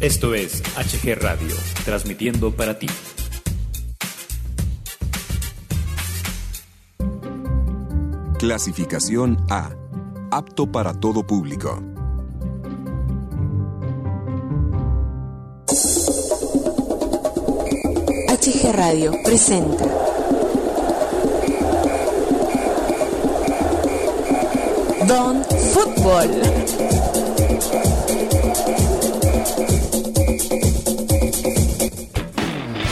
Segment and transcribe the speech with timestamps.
[0.00, 2.86] Esto es HG Radio, transmitiendo para ti.
[8.38, 9.70] Clasificación A.
[10.30, 11.82] Apto para todo público.
[18.28, 19.84] HG Radio presenta.
[25.08, 27.17] Don Fútbol.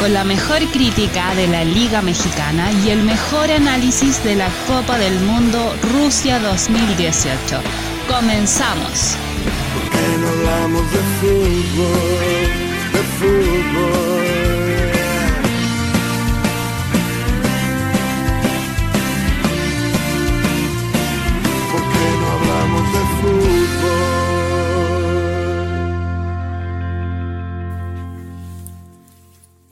[0.06, 4.96] Con la mejor crítica de la Liga Mexicana y el mejor análisis de la Copa
[4.98, 7.60] del Mundo Rusia 2018.
[8.06, 9.16] Comenzamos.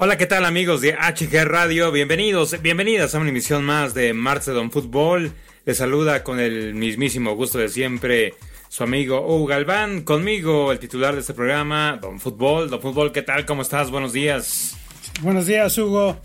[0.05, 1.91] Hola, ¿qué tal amigos de HG Radio?
[1.91, 5.33] Bienvenidos, bienvenidas a una emisión más de Martes de Don Fútbol.
[5.64, 8.34] Les saluda con el mismísimo gusto de siempre
[8.69, 10.02] su amigo Hugo Galván.
[10.02, 12.69] Conmigo, el titular de este programa, Don Fútbol.
[12.69, 13.47] Don Fútbol, ¿qué tal?
[13.47, 13.91] ¿Cómo estás?
[13.91, 14.77] Buenos días.
[15.22, 16.20] Buenos días, Hugo.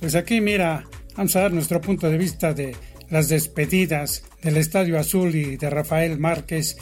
[0.00, 0.84] Pues aquí, mira,
[1.16, 2.76] vamos a dar nuestro punto de vista de
[3.08, 6.76] las despedidas del Estadio Azul y de Rafael Márquez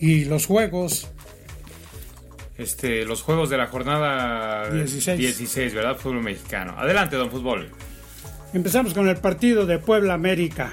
[0.00, 1.10] y los juegos.
[2.62, 5.18] Este, los juegos de la jornada 16.
[5.18, 5.96] 16, ¿verdad?
[5.96, 6.76] Fútbol mexicano.
[6.78, 7.70] Adelante, Don Fútbol.
[8.54, 10.72] Empezamos con el partido de Puebla América.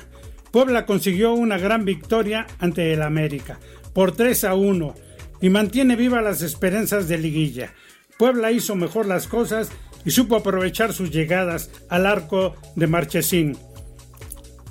[0.51, 3.59] Puebla consiguió una gran victoria ante el América
[3.93, 4.95] por 3 a 1
[5.41, 7.73] y mantiene vivas las esperanzas de liguilla.
[8.19, 9.71] Puebla hizo mejor las cosas
[10.05, 13.57] y supo aprovechar sus llegadas al arco de Marchesín.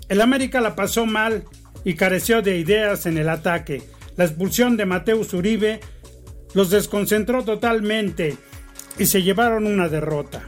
[0.08, 1.44] El América la pasó mal
[1.84, 3.82] y careció de ideas en el ataque.
[4.16, 5.80] La expulsión de Mateus Uribe
[6.54, 8.36] los desconcentró totalmente
[8.98, 10.46] y se llevaron una derrota.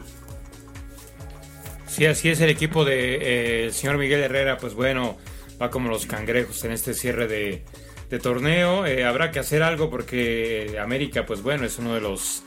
[1.87, 5.19] Sí, así es el equipo de eh, señor Miguel Herrera, pues bueno,
[5.61, 7.65] va como los cangrejos en este cierre de,
[8.09, 8.87] de torneo.
[8.87, 12.43] Eh, habrá que hacer algo porque América, pues bueno, es uno de los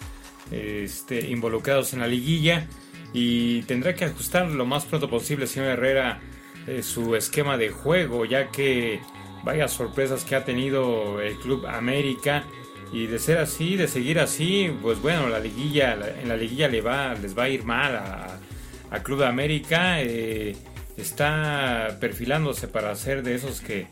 [0.52, 2.68] este, involucrados en la liguilla
[3.14, 6.20] y tendrá que ajustar lo más pronto posible, señor Herrera,
[6.68, 9.00] eh, su esquema de juego, ya que
[9.44, 12.46] vaya sorpresas que ha tenido el Club América.
[12.94, 16.68] Y de ser así, de seguir así, pues bueno, la liguilla, la- en la liguilla
[16.68, 18.40] le va, les va a ir mal a,
[18.92, 20.02] a Club de América.
[20.02, 20.56] eh,
[20.96, 23.88] está perfilándose para ser de esos que,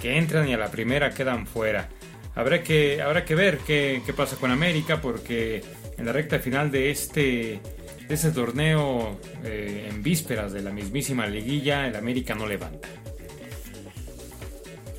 [0.00, 1.88] que entran y a la primera quedan fuera.
[2.36, 5.62] Habrá que, habrá que ver qué, qué pasa con América porque
[5.98, 7.60] en la recta final de este,
[8.06, 12.88] de este torneo, eh, en vísperas de la mismísima liguilla, el América no levanta.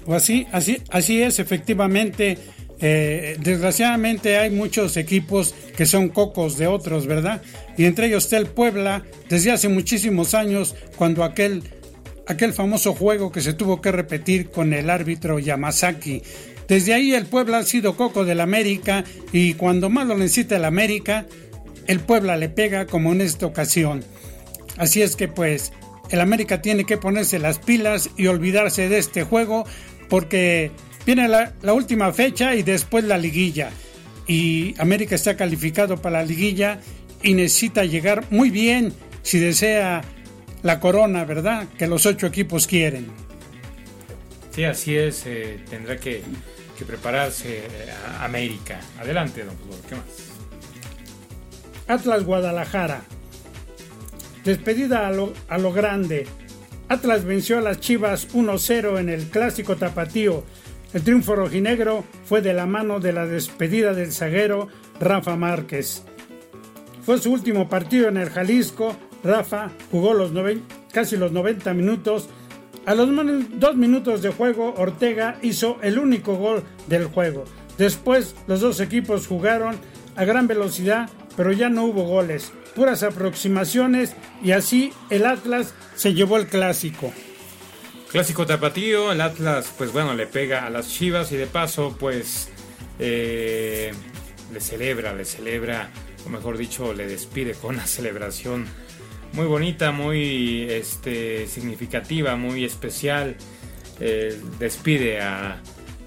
[0.07, 2.37] Así, así, así es, efectivamente.
[2.79, 7.41] Eh, desgraciadamente hay muchos equipos que son cocos de otros, ¿verdad?
[7.77, 11.63] Y entre ellos está el Puebla, desde hace muchísimos años, cuando aquel,
[12.27, 16.21] aquel famoso juego que se tuvo que repetir con el árbitro Yamazaki.
[16.67, 20.65] Desde ahí el Puebla ha sido coco del América y cuando más lo necesita el
[20.65, 21.25] América,
[21.87, 24.03] el Puebla le pega como en esta ocasión.
[24.77, 25.71] Así es que pues
[26.09, 29.65] el América tiene que ponerse las pilas y olvidarse de este juego
[30.09, 30.71] porque
[31.05, 33.69] viene la, la última fecha y después la liguilla.
[34.27, 36.79] Y América está calificado para la liguilla
[37.21, 40.03] y necesita llegar muy bien si desea
[40.63, 41.67] la corona, ¿verdad?
[41.77, 43.07] Que los ocho equipos quieren.
[44.51, 46.23] Sí, así es, eh, tendrá que,
[46.77, 48.79] que prepararse eh, a América.
[48.99, 50.05] Adelante, don Fútbol, ¿qué más?
[51.87, 53.01] Atlas Guadalajara.
[54.43, 56.25] Despedida a lo, a lo grande.
[56.87, 60.43] Atlas venció a las Chivas 1-0 en el clásico tapatío.
[60.93, 64.69] El triunfo rojinegro fue de la mano de la despedida del zaguero
[64.99, 66.03] Rafa Márquez.
[67.05, 68.95] Fue su último partido en el Jalisco.
[69.23, 70.31] Rafa jugó los
[70.91, 72.29] casi los 90 minutos.
[72.85, 73.09] A los
[73.59, 77.43] dos minutos de juego, Ortega hizo el único gol del juego.
[77.77, 79.75] Después, los dos equipos jugaron
[80.15, 82.53] a gran velocidad, pero ya no hubo goles.
[82.75, 87.11] Puras aproximaciones y así el Atlas se llevó el clásico.
[88.11, 92.49] Clásico tapatío, el Atlas, pues bueno, le pega a las Chivas y de paso, pues
[92.99, 93.91] eh,
[94.53, 95.89] le celebra, le celebra,
[96.25, 98.65] o mejor dicho, le despide con una celebración
[99.33, 103.35] muy bonita, muy este, significativa, muy especial.
[103.99, 105.61] Eh, despide a,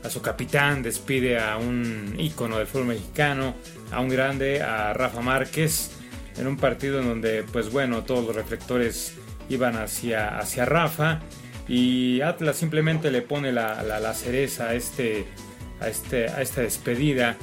[0.08, 3.54] su capitán, despide a un ícono del fútbol mexicano,
[3.90, 5.90] a un grande, a Rafa Márquez,
[6.38, 9.12] en un partido en donde, pues bueno, todos los reflectores
[9.50, 11.20] iban hacia, hacia Rafa
[11.68, 15.26] y Atlas simplemente le pone la, la- cereza a, este,
[15.80, 17.36] a, este, a esta despedida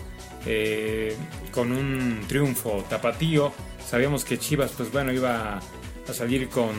[0.45, 1.15] eh,
[1.51, 3.53] con un triunfo tapatío.
[3.87, 5.59] Sabíamos que Chivas, pues bueno, iba
[6.09, 6.73] a salir con,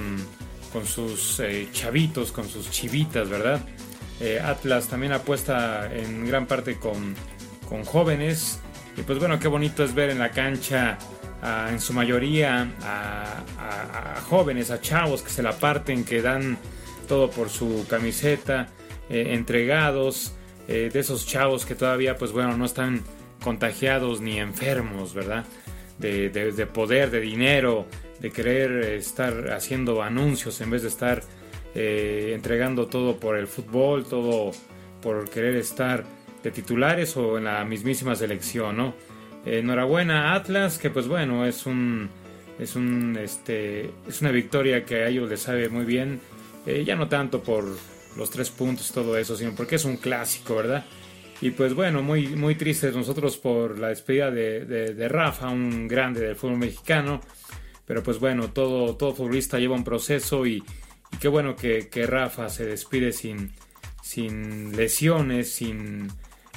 [0.73, 3.61] con sus eh, chavitos, con sus chivitas, ¿verdad?
[4.21, 7.15] Eh, Atlas también apuesta en gran parte con,
[7.69, 8.59] con jóvenes.
[8.97, 10.99] Y pues bueno, qué bonito es ver en la cancha
[11.71, 16.57] en su mayoría a, jóvenes, a chavos que se la parten, que dan
[17.07, 18.69] todo por su camiseta,
[19.09, 20.33] eh, entregados,
[20.67, 23.05] de esos chavos que todavía pues bueno no están
[23.41, 25.45] contagiados ni enfermos, ¿verdad?
[26.01, 27.87] De, de poder, de dinero,
[28.21, 31.23] de querer estar haciendo anuncios en vez de estar
[31.75, 34.53] eh, entregando todo por el fútbol, todo
[35.03, 36.05] por querer estar
[36.43, 38.95] de titulares o en la mismísima selección, ¿no?
[39.45, 42.09] enhorabuena Atlas, que pues bueno, es un
[42.59, 46.21] es un este es una victoria que a ellos les sabe muy bien,
[46.67, 47.65] eh, ya no tanto por
[48.17, 50.85] los tres puntos y todo eso, sino porque es un clásico, ¿verdad?
[51.41, 56.21] Y pues bueno, muy, muy tristes nosotros por la despedida de, de Rafa, un grande
[56.21, 57.21] del fútbol mexicano.
[57.87, 60.63] Pero pues bueno, todo, todo futbolista lleva un proceso y,
[61.21, 63.53] qué bueno que, Rafa se despide sin,
[64.03, 66.09] sin lesiones, sin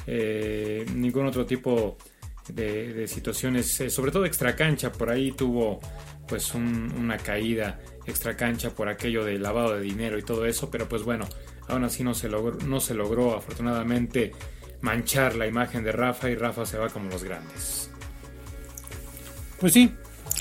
[0.08, 2.19] eh, ningún otro tipo de,
[3.08, 5.80] situaciones, eh, sobre todo extra cancha, por ahí tuvo
[6.28, 10.88] pues una caída extra cancha por aquello de lavado de dinero y todo eso, pero
[10.88, 11.28] pues bueno,
[11.68, 14.32] aún así no se logró, no se logró afortunadamente
[14.82, 17.90] manchar la imagen de Rafa y Rafa se va como los grandes.
[19.60, 19.92] Pues sí,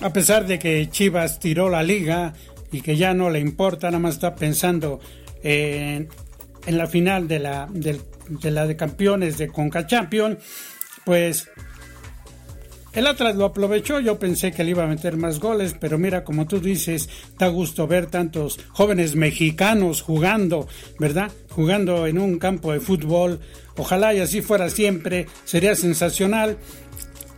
[0.01, 2.35] a pesar de que Chivas tiró la liga
[2.71, 5.01] y que ya no le importa, nada más está pensando
[5.43, 6.09] en,
[6.67, 8.01] la final de la, de,
[8.51, 10.39] la de campeones de Conca Champion,
[11.05, 11.51] pues
[12.99, 16.25] el Atlas lo aprovechó, yo pensé que le iba a meter más goles, pero mira,
[16.25, 17.09] como tú dices,
[17.39, 20.67] da gusto ver tantos jóvenes mexicanos jugando,
[20.99, 21.31] ¿verdad?
[21.49, 23.39] Jugando en un campo de fútbol.
[23.77, 26.59] Ojalá y así fuera siempre, sería sensacional.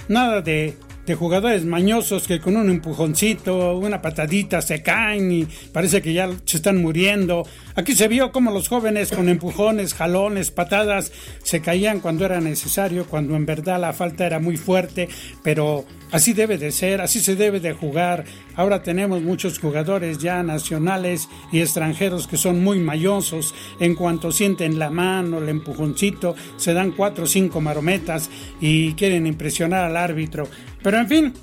[0.08, 6.02] Nada de de jugadores mañosos que con un empujoncito, una patadita se caen y parece
[6.02, 7.46] que ya se están muriendo.
[7.74, 11.12] Aquí se vio como los jóvenes con empujones, jalones, patadas
[11.42, 15.08] se caían cuando era necesario, cuando en verdad la falta era muy fuerte,
[15.42, 18.24] pero así debe de ser, así se debe de jugar.
[18.54, 23.54] Ahora tenemos muchos jugadores ya nacionales y extranjeros que son muy mañosos.
[23.78, 28.28] En cuanto sienten la mano, el empujoncito, se dan cuatro o cinco marometas
[28.60, 30.48] y quieren impresionar al árbitro.
[30.82, 31.34] Pero en fin,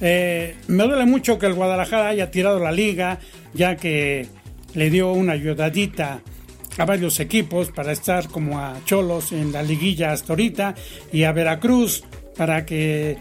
[0.00, 3.18] eh, me duele mucho que el Guadalajara haya tirado la liga,
[3.54, 4.26] ya que
[4.74, 6.20] le dio una ayudadita
[6.78, 10.74] a varios equipos para estar como a Cholos en la liguilla hasta ahorita
[11.12, 12.02] y a Veracruz
[12.36, 13.18] para que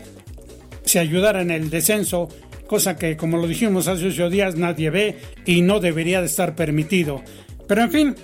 [0.85, 2.29] se ayudara en el descenso,
[2.67, 6.55] cosa que como lo dijimos hace ocho días nadie ve y no debería de estar
[6.55, 7.21] permitido.
[7.67, 8.15] Pero en fin,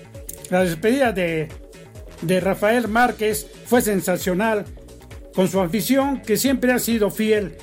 [0.49, 1.49] la despedida de,
[2.21, 4.65] de Rafael Márquez fue sensacional
[5.37, 7.57] con su afición que siempre ha sido fiel.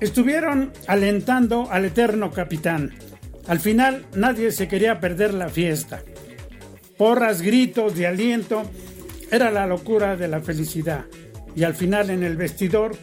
[0.00, 2.94] Estuvieron alentando al eterno capitán.
[3.46, 6.02] Al final nadie se quería perder la fiesta.
[6.96, 8.62] Porras, gritos de aliento,
[9.30, 11.04] era la locura de la felicidad.
[11.54, 12.96] Y al final en el vestidor,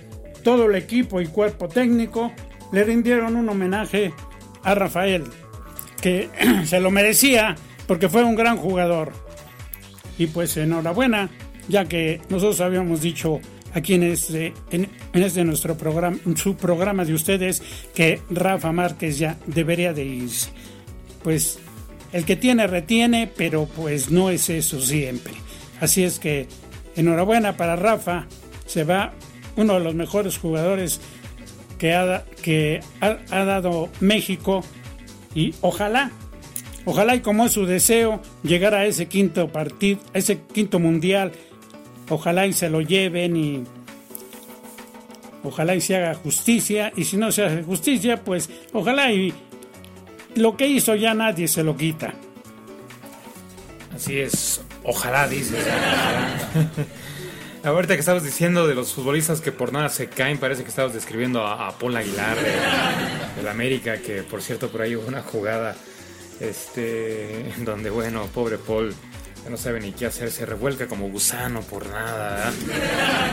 [0.44, 2.31] todo el equipo y cuerpo técnico
[2.72, 4.15] le rindieron un homenaje
[4.63, 5.25] a Rafael,
[6.01, 6.27] que
[6.65, 7.56] se lo merecía
[7.86, 9.13] porque fue un gran jugador.
[10.18, 11.30] Y pues enhorabuena,
[11.68, 13.39] ya que nosotros habíamos dicho
[13.74, 17.62] aquí en este, en, este nuestro programa, su programa de ustedes,
[17.93, 20.29] que Rafa Márquez ya debería de ir.
[21.24, 21.60] Pues
[22.12, 25.34] el que tiene retiene, pero pues no es eso siempre.
[25.79, 26.48] Así es que
[26.96, 28.27] enhorabuena para Rafa,
[28.65, 29.13] se va
[29.55, 31.00] uno de los mejores jugadores
[31.77, 34.63] que ha, que ha, dado México
[35.34, 36.12] y ojalá,
[36.86, 41.32] ojalá y como es su deseo llegar a ese quinto partido, ese quinto mundial
[42.10, 43.63] Ojalá y se lo lleven y
[45.44, 49.34] ojalá y se haga justicia y si no se hace justicia, pues ojalá y
[50.36, 52.13] lo que hizo ya nadie se lo quita.
[53.96, 55.66] Así es, ojalá dices.
[57.63, 60.94] Ahorita que estabas diciendo de los futbolistas que por nada se caen, parece que estabas
[60.94, 65.75] describiendo a, Paul Aguilar de, la América, que por cierto por ahí hubo una jugada
[66.39, 68.96] este, donde, bueno, pobre Paul
[69.50, 72.51] no sabe ni qué hacer, se revuelca como gusano por nada.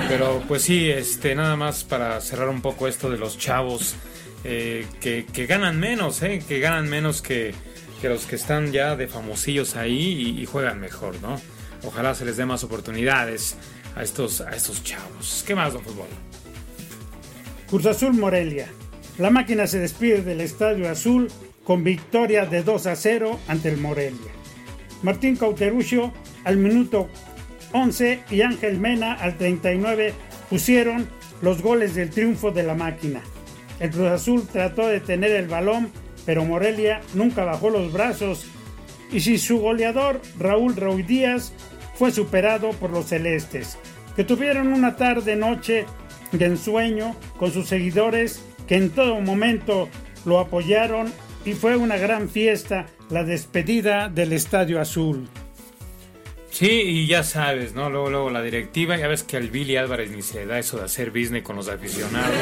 [0.09, 3.97] Pero pues sí, este, nada más para cerrar un poco esto de los chavos
[4.45, 7.55] eh, que, ganan menos, eh, que ganan menos que,
[8.03, 11.41] los que están ya de famosillos ahí y, juegan mejor, ¿no?
[11.83, 13.57] Ojalá se les dé más oportunidades
[13.97, 15.43] a estos, a estos chavos.
[15.45, 16.07] ¿Qué más, don Fútbol?
[17.69, 18.69] Cruz Azul Morelia.
[19.19, 21.29] La máquina se despide del Estadio Azul
[21.65, 24.36] con victoria de 2 a 0 ante el Morelia.
[25.03, 26.13] Martín Cauteruccio
[26.45, 27.09] al minuto
[27.73, 30.15] 11 y Ángel Mena al 39
[30.49, 31.09] pusieron
[31.43, 33.21] los goles del triunfo de la máquina.
[33.81, 35.91] El Cruz Azul trató de tener el balón,
[36.25, 38.47] pero Morelia nunca bajó los brazos
[39.13, 41.53] y si su goleador Raúl Raúl Díaz
[41.95, 43.79] fue superado por los celestes,
[44.17, 45.87] que tuvieron una tarde noche
[46.33, 49.89] de ensueño con sus seguidores que en todo momento
[50.25, 51.13] lo apoyaron
[51.45, 55.29] y fue una gran fiesta la despedida del Estadio Azul.
[56.51, 57.91] Sí, y ya sabes, ¿no?
[57.91, 60.85] Luego, luego la directiva, ya ves que al Billy Álvarez ni se da eso de
[60.85, 62.35] hacer business con los aficionados.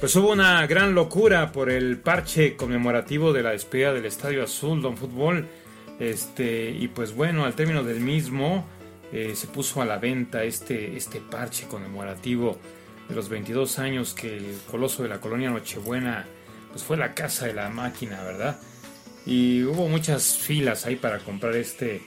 [0.00, 4.82] Pues hubo una gran locura por el parche conmemorativo de la despedida del Estadio Azul,
[4.82, 5.48] Don Fútbol.
[5.98, 8.64] Este, y pues bueno, al término del mismo,
[9.12, 12.58] eh, se puso a la venta este, este parche conmemorativo
[13.08, 16.26] de los 22 años que el coloso de la colonia Nochebuena
[16.70, 18.60] pues fue la casa de la máquina, ¿verdad?
[19.26, 22.00] Y hubo muchas filas ahí para comprar este,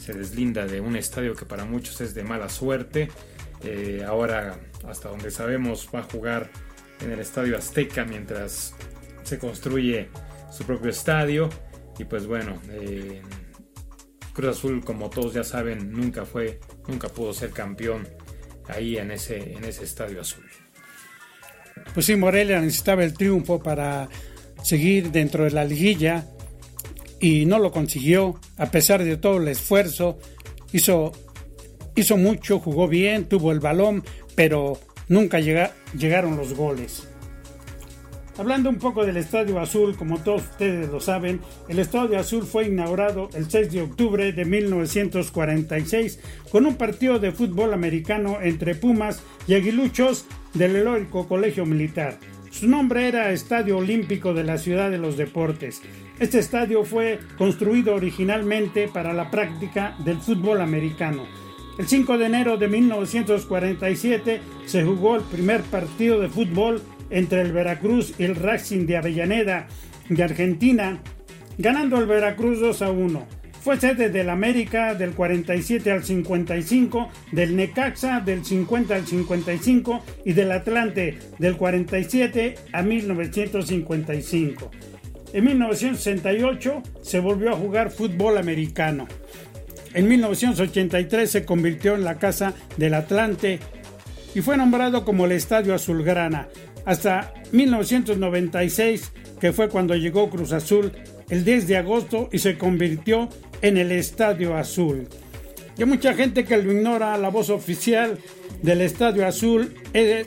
[0.04, 3.10] se deslinda de un estadio que para muchos es de mala suerte.
[3.64, 6.50] Eh, ahora, hasta donde sabemos, va a jugar
[7.02, 8.74] en el Estadio Azteca mientras
[9.24, 10.10] se construye
[10.52, 11.50] su propio estadio.
[11.98, 13.22] Y pues bueno, eh,
[14.34, 18.08] Cruz Azul, como todos ya saben, nunca fue, nunca pudo ser campeón
[18.68, 20.46] ahí en ese, en ese estadio azul
[21.94, 24.10] pues sí, Morelia necesitaba el triunfo para
[24.64, 26.26] seguir dentro de la liguilla
[27.24, 30.20] y no lo consiguió, a pesar de todo el esfuerzo,
[30.74, 31.14] hizo,
[31.96, 34.04] hizo mucho, jugó bien, tuvo el balón,
[34.36, 34.78] pero
[35.08, 37.08] nunca llegaron los goles.
[38.38, 41.40] Hablando un poco del Estadio Azul, como todos ustedes lo saben,
[41.70, 46.20] el Estadio Azul fue inaugurado el 6 de octubre de 1946
[46.52, 52.18] con un partido de fútbol americano entre Pumas y Aguiluchos del heroico Colegio Militar.
[52.54, 55.82] Su nombre era Estadio Olímpico de la Ciudad de los Deportes.
[56.24, 61.26] Este estadio fue construido originalmente para la práctica del fútbol americano.
[61.78, 67.52] El 5 de enero de 1947 se jugó el primer partido de fútbol entre el
[67.52, 69.68] Veracruz y el Racing de Avellaneda
[70.08, 71.02] de Argentina,
[71.58, 73.28] ganando el Veracruz 2 a 1.
[73.62, 80.32] Fue sede del América del 47 al 55, del Necaxa del 50 al 55 y
[80.32, 84.72] del Atlante del 47 a 1955.
[85.34, 89.08] En 1968 se volvió a jugar fútbol americano.
[89.96, 93.60] En 1983 se convirtió en la casa del Atlante
[94.36, 96.50] y fue nombrado como el Estadio Azulgrana
[96.86, 100.92] hasta 1996, que fue cuando llegó Cruz Azul
[101.30, 103.28] el 10 de agosto y se convirtió
[103.64, 105.08] en el Estadio Azul.
[105.78, 108.20] Y mucha gente que lo ignora, la voz oficial
[108.64, 110.26] del Estadio Azul el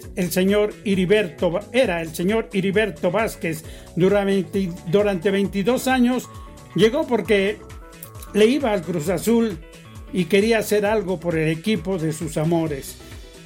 [0.84, 3.64] Iriberto, era el señor Iriberto Vázquez.
[3.96, 6.28] Durante, durante 22 años
[6.76, 7.58] llegó porque
[8.32, 9.58] le iba al Cruz Azul
[10.12, 12.98] y quería hacer algo por el equipo de sus amores.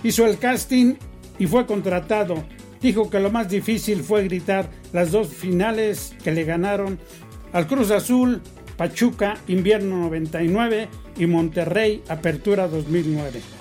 [0.03, 0.97] Hizo el casting
[1.39, 2.45] y fue contratado
[2.81, 6.99] dijo que lo más difícil fue gritar las dos finales que le ganaron
[7.53, 8.41] al Cruz Azul,
[8.77, 13.60] Pachuca, Invierno 99 y Monterrey, Apertura 2009.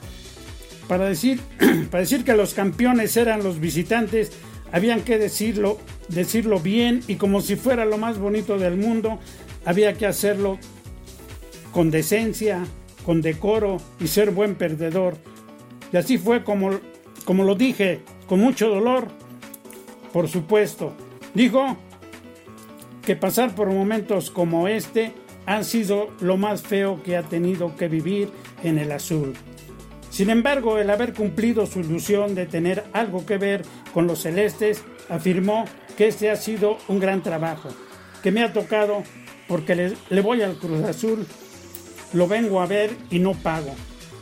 [0.90, 1.40] Para decir,
[1.92, 4.32] para decir que los campeones eran los visitantes,
[4.72, 5.78] habían que decirlo,
[6.10, 9.20] decirlo bien y como si fuera lo más bonito del mundo,
[9.66, 10.58] había que hacerlo
[11.72, 12.66] con decencia,
[13.06, 15.18] con decoro y ser buen perdedor.
[15.94, 16.72] Y así fue como,
[17.24, 19.10] como lo dije, con mucho dolor,
[20.12, 20.94] por supuesto.
[21.36, 21.78] Dijo
[23.06, 25.14] que pasar por momentos como este
[25.46, 28.32] han sido lo más feo que ha tenido que vivir
[28.64, 29.36] en el azul.
[30.20, 34.84] Sin embargo, el haber cumplido su ilusión de tener algo que ver con los celestes,
[35.08, 35.64] afirmó
[35.96, 37.70] que este ha sido un gran trabajo,
[38.22, 39.02] que me ha tocado
[39.48, 41.26] porque le, le voy al Cruz Azul,
[42.12, 43.74] lo vengo a ver y no pago.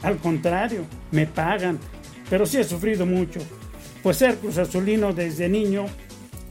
[0.04, 1.80] Al contrario, me pagan,
[2.30, 3.40] pero sí he sufrido mucho
[4.04, 5.88] pues ser Cruz Azulino desde niño,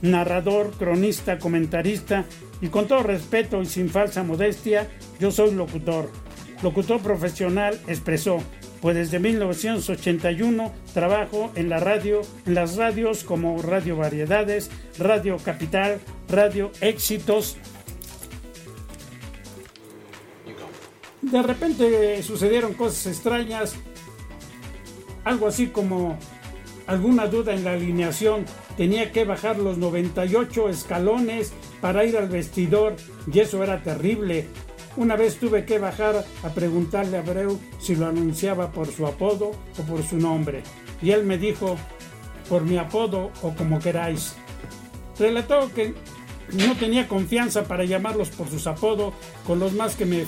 [0.01, 2.25] narrador, cronista, comentarista
[2.59, 4.89] y con todo respeto y sin falsa modestia,
[5.21, 6.11] yo soy locutor.
[6.61, 8.43] Locutor profesional expresó,
[8.81, 15.99] pues desde 1981 trabajo en la radio, en las radios como Radio Variedades, Radio Capital,
[16.29, 17.57] Radio Éxitos.
[21.21, 23.75] De repente sucedieron cosas extrañas,
[25.25, 26.17] algo así como
[26.85, 28.45] alguna duda en la alineación
[28.77, 32.95] tenía que bajar los 98 escalones para ir al vestidor
[33.31, 34.47] y eso era terrible.
[34.97, 39.51] Una vez tuve que bajar a preguntarle a Abreu si lo anunciaba por su apodo
[39.51, 40.63] o por su nombre.
[41.01, 41.77] Y él me dijo,
[42.49, 44.35] por mi apodo o como queráis.
[45.19, 45.93] Relató que
[46.53, 49.13] no tenía confianza para llamarlos por sus apodos,
[49.45, 50.25] con los más que me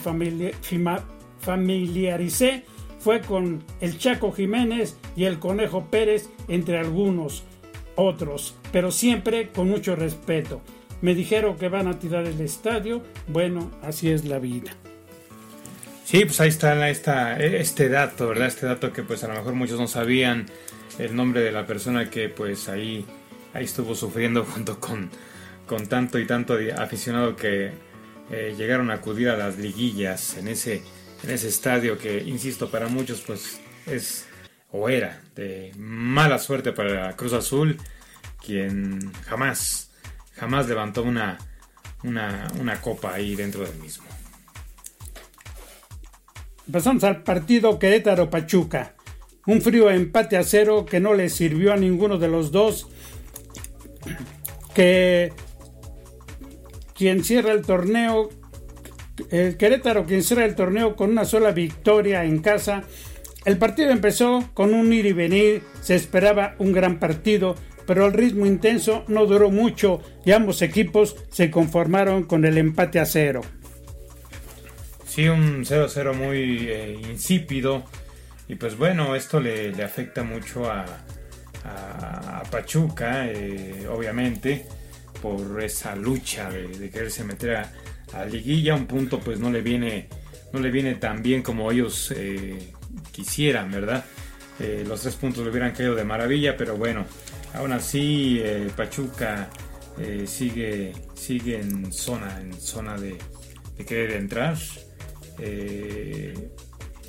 [1.40, 2.66] familiaricé
[3.00, 7.44] fue con el Chaco Jiménez y el Conejo Pérez, entre algunos
[7.96, 10.62] otros, pero siempre con mucho respeto.
[11.02, 14.72] Me dijeron que van a tirar el estadio, bueno, así es la vida.
[16.06, 18.48] Sí, pues ahí está esta, este dato, ¿verdad?
[18.48, 20.48] Este dato que pues a lo mejor muchos no sabían
[20.98, 23.06] el nombre de la persona que pues ahí,
[23.54, 25.10] ahí estuvo sufriendo junto con,
[25.68, 27.72] con tanto y tanto aficionado que
[28.32, 30.82] eh, llegaron a acudir a las liguillas en ese
[31.24, 34.26] en ese estadio que, insisto, para muchos pues es
[34.72, 37.78] o era de mala suerte para Cruz Azul,
[38.44, 39.89] quien jamás,
[40.40, 41.38] jamás levantó una,
[42.04, 44.06] una, copa ahí dentro del mismo.
[46.72, 48.94] Pasamos al partido Querétaro-Pachuca.
[49.48, 52.88] Un frío empate a cero que no le sirvió a ninguno de los dos.
[54.74, 55.34] Que
[56.94, 58.30] quien cierra el torneo
[59.32, 62.84] el Querétaro quien cierra el torneo con una sola victoria en casa.
[63.46, 67.56] El partido empezó con un ir y venir, se esperaba un gran partido,
[67.90, 73.00] pero el ritmo intenso no duró mucho y ambos equipos se conformaron con el empate
[73.00, 73.42] a cero.
[75.08, 77.84] Sí, un 0-0 muy eh, insípido
[78.48, 80.86] y pues bueno, esto le, afecta mucho a,
[82.52, 84.68] Pachuca, eh, obviamente,
[85.20, 87.74] por esa lucha de, quererse meter a,
[88.14, 90.10] a liguilla un punto pues no le viene
[90.54, 92.72] no le viene tan bien como ellos eh,
[93.12, 94.06] quisieran verdad
[94.86, 97.06] los tres puntos le hubieran caído de maravilla pero bueno
[97.54, 99.50] aún así eh, Pachuca
[100.26, 103.18] sigue sigue en zona en zona de,
[103.78, 104.58] de querer entrar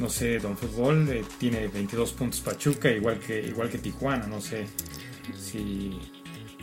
[0.00, 4.66] no sé Don Fútbol tiene 22 puntos Pachuca igual que igual que Tijuana no sé
[5.38, 5.96] si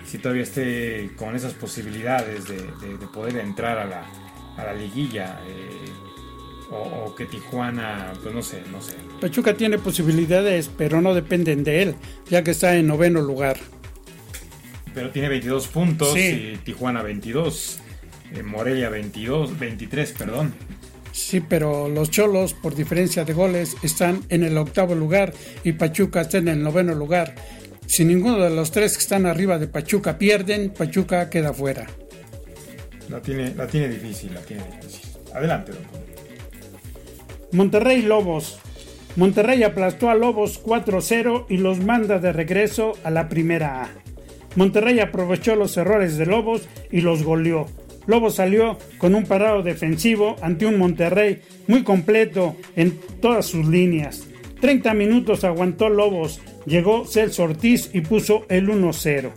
[0.06, 4.06] si todavía esté con esas posibilidades de poder entrar a la,
[4.58, 5.40] a la liguilla.
[6.70, 8.96] O, que Tijuana, pues no sé, no sé.
[9.22, 11.96] Pachuca tiene posibilidades, pero no dependen de él,
[12.30, 13.58] ya que está en noveno lugar.
[14.94, 17.80] Pero tiene 22 puntos y Tijuana 22,
[18.34, 20.54] eh, Morelia 22, 23, perdón.
[21.14, 26.22] Sí, pero los Cholos, por diferencia de goles, están en el octavo lugar y Pachuca
[26.22, 27.36] está en el noveno lugar.
[27.88, 31.88] Si ninguno de los tres que están arriba de Pachuca pierden, Pachuca queda fuera.
[33.10, 35.10] La tiene, la tiene difícil, la tiene difícil.
[35.34, 35.72] Adelante,
[37.54, 38.60] Monterrey Lobos.
[39.16, 43.90] Monterrey aplastó a Lobos 4-0 y los manda de regreso a la primera A.
[44.56, 47.66] Monterrey aprovechó los errores de Lobos y los goleó.
[48.06, 54.28] Lobos salió con un parado defensivo ante un Monterrey muy completo en todas sus líneas.
[54.60, 59.32] 30 minutos aguantó Lobos, llegó Celso Ortiz y puso el 1-0.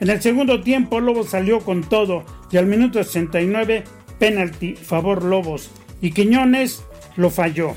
[0.00, 3.84] En el segundo tiempo Lobos salió con todo y al minuto 69
[4.18, 5.70] penalti favor Lobos
[6.02, 6.82] y Quiñones
[7.16, 7.74] lo falló.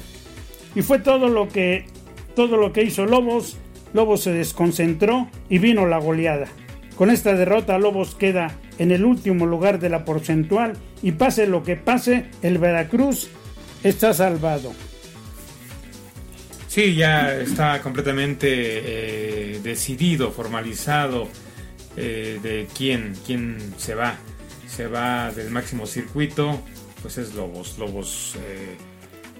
[0.75, 1.85] Y fue todo lo que
[2.35, 3.57] todo lo que hizo Lobos.
[3.93, 6.47] Lobos se desconcentró y vino la goleada.
[6.95, 11.63] Con esta derrota Lobos queda en el último lugar de la porcentual y pase lo
[11.63, 13.29] que pase, el Veracruz
[13.83, 14.73] está salvado.
[16.67, 21.27] Sí, ya está completamente eh, decidido, formalizado
[21.95, 24.15] eh, de quién, quién se va.
[24.67, 26.61] Se va del máximo circuito,
[27.01, 27.79] pues es Lobos.
[27.79, 28.75] Lobos eh,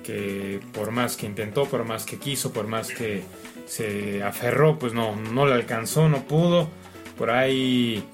[0.08, 3.24] que por más que intentó, por más que quiso, por más que
[3.66, 6.70] se aferró, pues no, no le alcanzó, no pudo.
[7.18, 8.06] Por ahí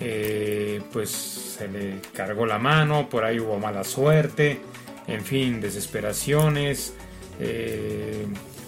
[0.00, 4.58] eh, pues se le cargó la mano, por ahí hubo mala suerte,
[5.06, 6.94] en fin, desesperaciones,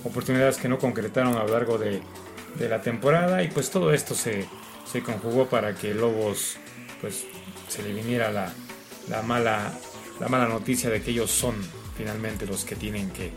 [0.05, 2.03] oportunidades que no concretaron a lo largo de,
[2.61, 4.47] la temporada y pues todo esto se,
[5.05, 6.57] conjugó para que Lobos
[7.01, 7.25] pues
[7.69, 9.73] se le viniera la, mala,
[10.21, 11.55] la mala noticia de que ellos son
[11.97, 13.31] finalmente los que tienen que,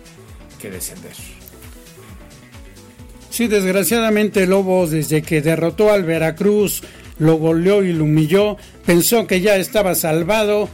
[0.60, 1.13] que descender.
[3.30, 6.82] Sí, desgraciadamente Lobos desde que derrotó al Veracruz,
[7.19, 10.69] lo goleó y lo humilló, pensó que ya estaba salvado,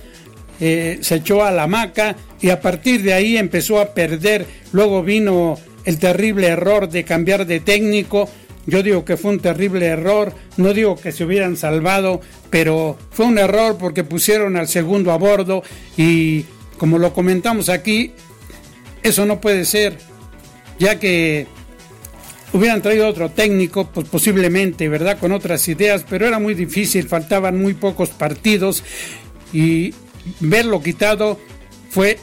[0.60, 4.46] eh, se echó a la hamaca y a partir de ahí empezó a perder.
[4.72, 8.30] Luego vino el terrible error de cambiar de técnico,
[8.66, 13.26] yo digo que fue un terrible error, no digo que se hubieran salvado, pero fue
[13.26, 15.62] un error porque pusieron al segundo a bordo
[15.98, 16.46] y
[16.78, 18.14] como lo comentamos aquí,
[19.04, 19.98] eso no puede ser,
[20.80, 21.48] ya que
[22.54, 25.20] hubieran traído otro técnico, pues posiblemente, ¿verdad?
[25.20, 28.84] Con otras ideas, pero era muy difícil, faltaban muy pocos partidos
[29.54, 29.94] y
[30.40, 31.40] verlo quitado
[31.90, 32.18] fue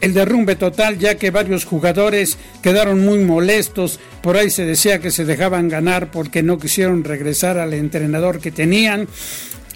[0.00, 5.10] el derrumbe total ya que varios jugadores quedaron muy molestos, por ahí se decía que
[5.10, 9.08] se dejaban ganar porque no quisieron regresar al entrenador que tenían.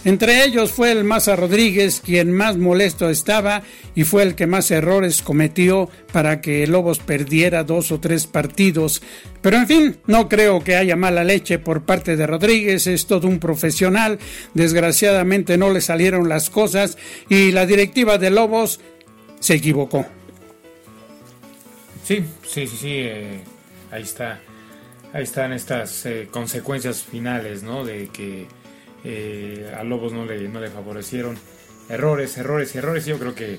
[0.05, 3.63] Entre ellos fue el Maza Rodríguez quien más molesto estaba
[3.95, 9.03] y fue el que más errores cometió para que Lobos perdiera dos o tres partidos.
[9.43, 13.29] Pero en fin, no creo que haya mala leche por parte de Rodríguez, es todo
[13.29, 14.19] un profesional,
[14.55, 16.97] desgraciadamente no le salieron las cosas
[17.29, 18.81] y la directiva de Lobos
[19.39, 20.07] se equivocó.
[22.05, 23.41] Sí, sí, sí, sí, eh,
[23.91, 24.41] ahí está.
[25.13, 27.85] Ahí están estas eh, consecuencias finales, ¿no?
[27.85, 28.47] De que
[29.05, 31.39] eh, a Lobos no le, favorecieron.
[31.89, 33.07] Errores, errores, errores.
[33.07, 33.59] Yo creo que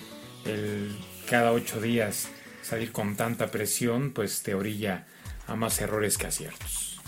[1.30, 2.30] cada ocho días
[2.62, 5.06] salir con tanta presión, pues te orilla
[5.48, 7.00] a más errores que aciertos.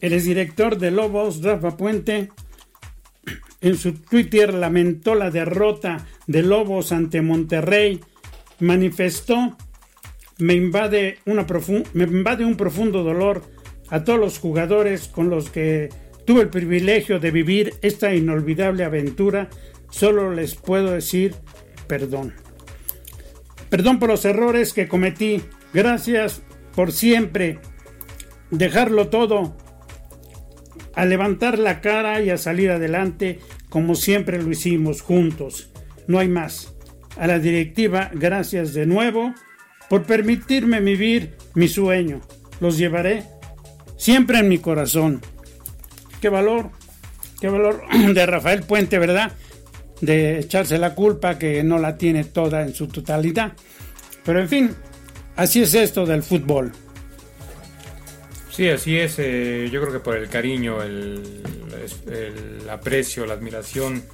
[0.00, 2.30] El exdirector de Lobos, Rafa Puente,
[3.60, 8.00] en su Twitter lamentó la derrota de Lobos ante Monterrey.
[8.58, 9.56] Manifestó,
[10.38, 11.46] me invade, una
[11.94, 13.44] me invade un profundo dolor
[13.88, 15.90] a todos los jugadores con los que
[16.24, 19.50] tuve el privilegio de vivir esta inolvidable aventura.
[19.90, 21.34] Solo les puedo decir
[21.86, 22.34] perdón.
[23.68, 25.42] Perdón por los errores que cometí.
[25.72, 26.42] Gracias
[26.74, 27.58] por siempre
[28.50, 29.56] dejarlo todo
[30.94, 35.70] a levantar la cara y a salir adelante como siempre lo hicimos juntos.
[36.06, 36.74] No hay más.
[37.16, 39.34] A la directiva, gracias de nuevo
[39.88, 42.20] por permitirme vivir mi sueño.
[42.60, 43.24] Los llevaré
[43.96, 45.20] siempre en mi corazón.
[46.22, 46.70] Qué valor,
[47.40, 47.82] qué valor
[48.14, 49.32] de Rafael Puente, ¿verdad?
[50.00, 53.54] De echarse la culpa que no la tiene toda en su totalidad.
[54.24, 54.70] Pero en fin,
[55.34, 56.70] así es esto del fútbol.
[58.52, 59.16] Sí, así es.
[59.18, 61.42] Eh, yo creo que por el cariño, el,
[62.70, 64.04] aprecio, la admiración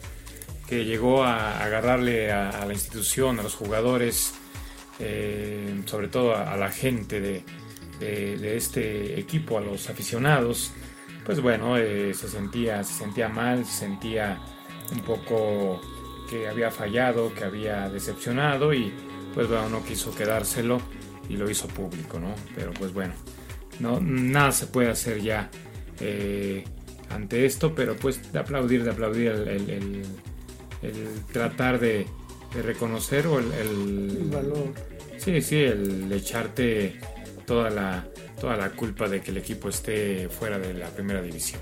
[0.66, 4.32] que llegó a agarrarle a, la institución, a los jugadores,
[4.98, 10.72] eh, sobre todo a, la gente de, este equipo, a los aficionados,
[11.28, 14.38] pues bueno, eh, se, sentía, se sentía mal, se sentía
[14.90, 15.78] un poco
[16.30, 18.94] que había fallado, que había decepcionado y
[19.34, 20.80] pues bueno, no quiso quedárselo
[21.28, 22.34] y lo hizo público, ¿no?
[22.56, 23.12] Pero pues bueno
[23.78, 25.50] no, nada se puede hacer ya
[26.00, 26.64] eh,
[27.10, 30.06] ante esto, pero pues de aplaudir, de aplaudir el,
[31.30, 32.06] tratar de,
[32.64, 34.72] reconocer o el, valor.
[35.18, 36.98] Sí, sí, el echarte
[37.44, 38.08] toda la,
[38.40, 41.60] toda la culpa de que el equipo esté fuera de la primera división.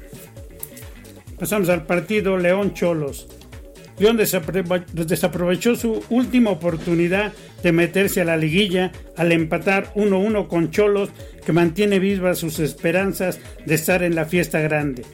[1.38, 3.28] Pasamos al partido León Cholos.
[3.98, 11.08] León desaprovechó su última oportunidad de meterse a la liguilla al empatar 1-1 con Cholos
[11.44, 15.04] que mantiene vivas sus esperanzas de estar en la fiesta grande.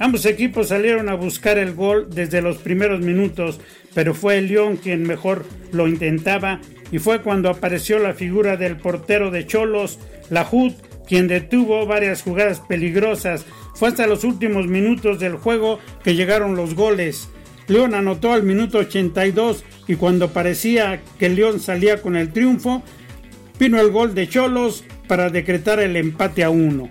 [0.00, 3.60] Ambos equipos salieron a buscar el gol desde los primeros minutos,
[3.94, 8.76] pero fue el León quien mejor lo intentaba y fue cuando apareció la figura del
[8.76, 10.00] portero de Cholos,
[10.30, 10.72] Lahud,
[11.06, 13.44] quien detuvo varias jugadas peligrosas.
[13.74, 17.28] Fue hasta los últimos minutos del juego que llegaron los goles.
[17.66, 22.82] León anotó al minuto 82 y cuando parecía que León salía con el triunfo,
[23.58, 26.90] vino el gol de Cholos para decretar el empate a uno.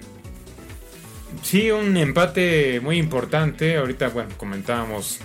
[1.42, 3.78] Sí, un empate muy importante.
[3.78, 5.20] Ahorita, bueno, comentábamos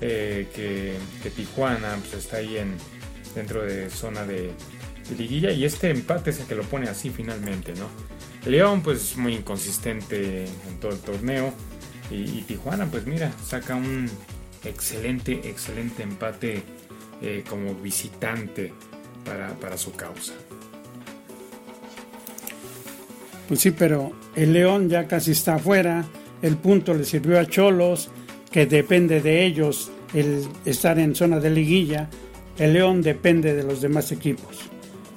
[0.00, 2.76] eh, que, Tijuana pues, está ahí en,
[3.34, 4.52] dentro de zona de,
[5.16, 7.88] liguilla y este empate es el que lo pone así finalmente, ¿no?
[8.46, 11.52] León, pues muy inconsistente en todo el torneo
[12.10, 14.08] y Tijuana, pues mira, saca un
[14.64, 16.62] excelente, excelente empate
[17.22, 18.72] eh, como visitante
[19.24, 20.34] para, su causa.
[23.48, 26.04] Pues sí, pero el León ya casi está afuera,
[26.42, 28.10] el punto le sirvió a Cholos,
[28.50, 32.08] que depende de ellos el estar en zona de liguilla,
[32.58, 34.58] el León depende de los demás equipos.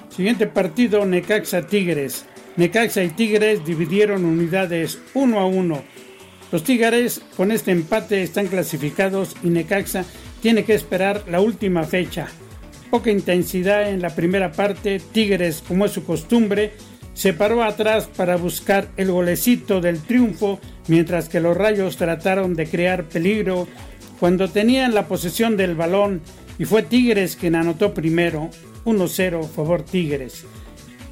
[0.10, 2.26] Siguiente partido, Necaxa Tigres.
[2.58, 5.84] Necaxa y Tigres dividieron unidades uno a uno
[6.52, 10.06] los Tigres con este empate están clasificados y Necaxa
[10.42, 12.28] tiene que esperar la última fecha.
[12.90, 16.72] Poca intensidad en la primera parte, Tigres, como es su costumbre,
[17.14, 22.68] se paró atrás para buscar el golecito del triunfo, mientras que los Rayos trataron de
[22.68, 23.68] crear peligro
[24.20, 26.22] cuando tenían la posesión del balón
[26.58, 28.50] y fue Tigres quien anotó primero,
[28.86, 30.46] 1-0 favor Tigres.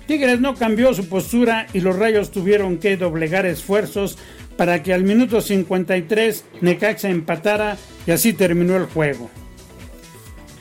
[0.07, 4.17] Tigres no cambió su postura y los Rayos tuvieron que doblegar esfuerzos
[4.57, 9.29] para que al minuto 53 Necaxa empatara y así terminó el juego.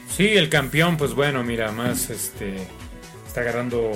[0.09, 2.55] Sí, el campeón, pues bueno, mira, más este
[3.27, 3.91] está agarrando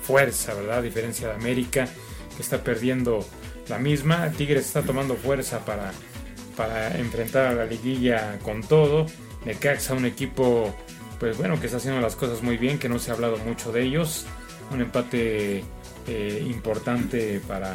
[0.00, 0.78] fuerza, ¿verdad?
[0.78, 1.88] A diferencia de América,
[2.36, 3.24] que está perdiendo
[3.68, 4.30] la misma.
[4.30, 5.92] Tigres está tomando fuerza para,
[6.56, 9.06] para enfrentar a la liguilla con todo.
[9.44, 10.74] Necaxa, un equipo,
[11.20, 13.72] pues bueno, que está haciendo las cosas muy bien, que no se ha hablado mucho
[13.72, 14.26] de ellos.
[14.72, 15.62] Un empate
[16.06, 17.74] eh, importante para,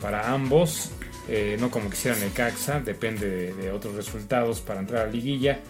[0.00, 0.90] para ambos.
[1.28, 5.60] Eh, no como quisiera Necaxa, depende de, otros resultados para entrar a la liguilla.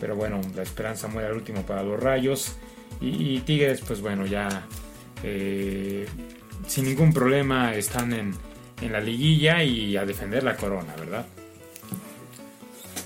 [0.00, 2.56] Pero bueno, la esperanza muere al último para los rayos.
[3.00, 4.64] Y, Tigres, pues bueno, ya
[5.24, 6.06] eh,
[6.66, 8.32] sin ningún problema están en,
[8.80, 11.26] en la liguilla y a defender la corona, ¿verdad?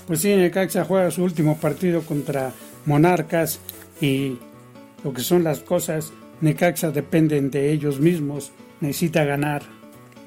[0.07, 2.53] Pues sí, Necaxa juega su último partido contra
[2.85, 3.59] Monarcas
[3.99, 4.37] y
[5.03, 9.63] lo que son las cosas, Necaxa dependen de ellos mismos, necesita ganar.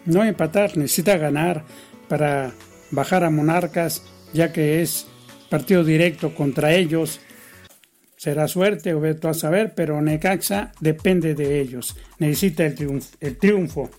[0.06, 1.64] No empatar, necesita ganar
[2.08, 2.52] para
[2.90, 5.06] bajar a Monarcas, ya que es
[5.48, 7.20] partido directo contra ellos.
[8.16, 13.16] Será suerte o a saber, pero Necaxa depende de ellos, necesita el triunfo.
[13.20, 13.90] El triunfo.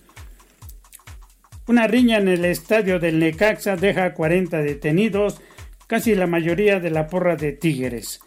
[1.68, 5.40] Una riña en el estadio del Necaxa deja 40 detenidos
[5.86, 8.20] casi la mayoría de la porra de Tigres.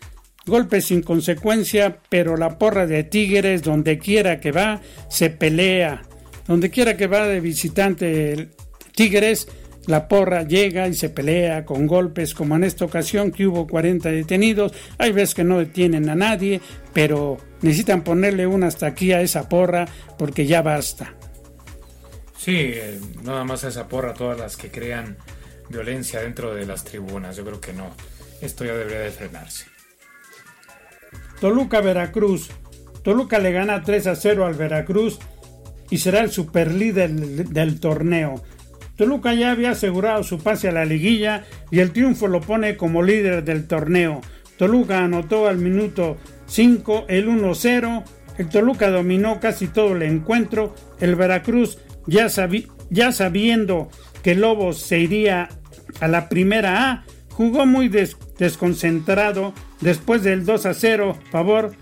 [0.46, 6.04] Golpes sin consecuencia, pero la porra de Tigres, donde quiera que va, se pelea.
[6.48, 8.50] Donde quiera que va de visitante
[8.94, 9.48] Tigres,
[9.88, 14.10] la porra llega y se pelea con golpes, como en esta ocasión que hubo 40
[14.10, 14.74] detenidos.
[14.98, 16.62] Hay veces que no detienen a nadie,
[16.94, 21.14] pero necesitan ponerle una hasta aquí a esa porra porque ya basta.
[22.38, 25.18] Sí, eh, nada más a esa porra, todas las que crean
[25.70, 27.36] violencia dentro de las tribunas.
[27.36, 27.90] Yo creo que no.
[28.42, 29.75] Esto ya debería de frenarse.
[31.46, 32.50] Toluca Veracruz.
[33.04, 35.20] Toluca le gana 3 a 0 al Veracruz
[35.92, 38.42] y será el superlíder del torneo.
[38.96, 43.04] Toluca ya había asegurado su pase a la liguilla y el triunfo lo pone como
[43.04, 44.22] líder del torneo.
[44.58, 48.04] Toluca anotó al minuto 5 el 1-0.
[48.40, 50.74] El Toluca dominó casi todo el encuentro.
[51.00, 51.78] El Veracruz
[52.08, 52.26] ya,
[52.90, 53.92] ya sabiendo
[54.24, 55.50] que Lobos se iría
[56.00, 61.74] a la primera A, jugó muy desconcentrado después del 2 a 0 favor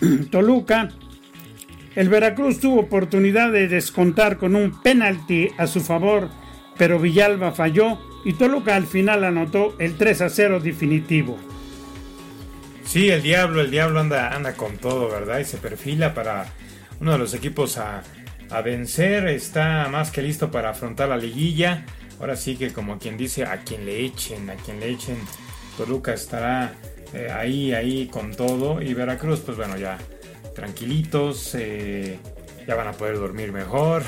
[0.30, 0.88] Toluca.
[1.94, 6.30] El Veracruz tuvo oportunidad de descontar con un penalti a su favor,
[6.78, 11.36] pero Villalba falló y Toluca al final anotó el 3 a 0 definitivo.
[12.84, 15.40] Sí, el diablo, el diablo anda, anda con todo, ¿verdad?
[15.40, 16.46] Y se perfila para
[17.00, 18.02] uno de los equipos a
[18.50, 21.84] a vencer, está más que listo para afrontar la liguilla.
[22.18, 25.16] Ahora sí que como quien dice, a quien le echen, a quien le echen,
[25.80, 26.74] Toluca estará
[27.14, 28.82] eh, ahí, ahí con todo.
[28.82, 29.96] Y Veracruz, pues bueno, ya
[30.54, 32.18] tranquilitos, eh,
[32.66, 34.02] ya van a poder dormir mejor.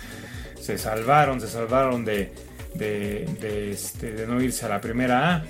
[0.60, 2.32] se salvaron, se salvaron de,
[2.74, 5.44] de, este, de no irse a la primera A.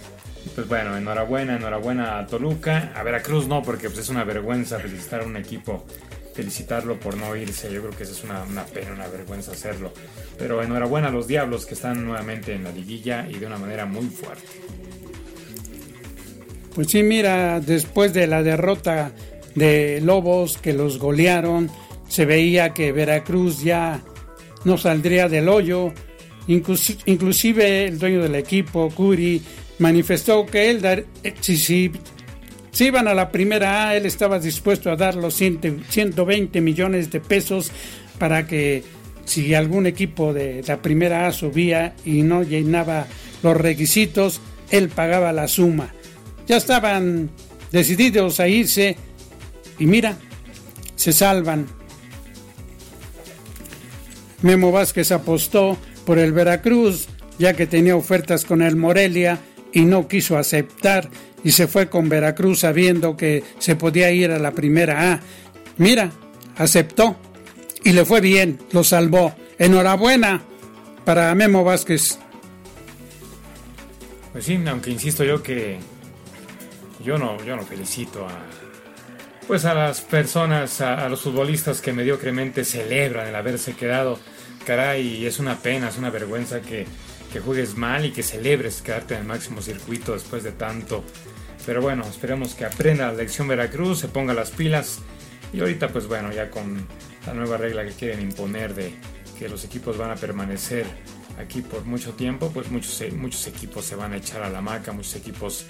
[0.55, 2.91] Pues bueno, enhorabuena, enhorabuena a Toluca.
[2.95, 5.85] A Veracruz no, porque pues, es una vergüenza felicitar a un equipo
[6.33, 7.71] felicitarlo por no irse.
[7.71, 9.93] Yo creo que eso es una, pena, una vergüenza hacerlo.
[10.39, 13.85] Pero enhorabuena a los Diablos que están nuevamente en la liguilla y de una manera
[13.85, 14.47] muy fuerte.
[16.75, 19.13] Pues sí, mira, después de la derrota
[19.55, 21.71] de Lobos que los golearon,
[22.09, 24.03] se veía que Veracruz ya
[24.65, 25.93] no saldría del hoyo.
[26.47, 29.43] Inclusive el dueño del equipo, Curi,
[29.79, 31.07] manifestó que él,
[31.41, 31.93] si, si
[32.79, 37.19] si iban a la primera A, él estaba dispuesto a dar los 120 millones de
[37.19, 37.73] pesos
[38.21, 38.85] para que
[39.25, 43.09] si algún equipo de la primera A subía y no llenaba
[43.43, 45.93] los requisitos, él pagaba la suma.
[46.49, 47.31] Ya estaban
[47.71, 48.97] decididos a irse
[49.79, 50.17] y mira,
[50.97, 51.67] se salvan.
[54.43, 57.09] Memo Vázquez apostó por el Veracruz,
[57.39, 59.39] ya que tenía ofertas con el Morelia
[59.73, 61.11] y no quiso aceptar
[61.45, 65.21] y se fue con Veracruz sabiendo que se podía ir a la primera A.
[65.77, 66.11] Mira,
[66.57, 67.17] aceptó
[67.85, 69.35] y le fue bien, lo salvó.
[69.59, 70.43] Enhorabuena
[71.05, 72.19] para Memo Vázquez.
[74.33, 75.79] Pues sí, aunque insisto yo que
[77.05, 78.33] yo no, yo no felicito a
[79.47, 84.19] pues a las personas, a, los futbolistas que mediocremente celebran el haberse quedado.
[84.67, 86.87] Caray, es una pena, es una vergüenza que,
[87.33, 91.03] que juegues mal y que celebres quedarte en el máximo circuito después de tanto
[91.69, 95.01] pero bueno, esperemos que aprenda la lección Veracruz, se ponga las pilas.
[95.53, 96.87] Y ahorita pues bueno, ya con
[97.27, 98.95] la nueva regla que quieren imponer de
[99.39, 100.87] que los equipos van a permanecer
[101.39, 104.93] aquí por mucho tiempo, pues muchos, muchos equipos se van a echar a la maca,
[104.93, 105.67] muchos equipos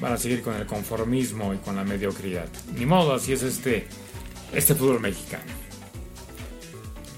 [0.00, 2.48] van a seguir con el conformismo y con la mediocridad.
[2.76, 3.86] Ni modo, así es este,
[4.54, 5.44] este fútbol mexicano.